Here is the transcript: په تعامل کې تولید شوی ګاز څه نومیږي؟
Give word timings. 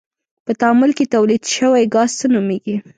په 0.45 0.51
تعامل 0.61 0.91
کې 0.97 1.11
تولید 1.15 1.43
شوی 1.55 1.83
ګاز 1.95 2.09
څه 2.19 2.25
نومیږي؟ 2.33 2.75